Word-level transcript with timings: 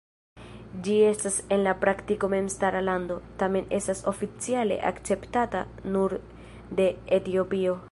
Ĝi 0.85 0.93
estas 1.09 1.35
en 1.57 1.65
la 1.67 1.73
praktiko 1.83 2.29
memstara 2.35 2.81
lando, 2.87 3.17
tamen 3.43 3.69
estas 3.81 4.03
oficiale 4.13 4.81
akceptata 4.93 5.65
nur 5.97 6.19
de 6.81 6.91
Etiopio. 7.21 7.77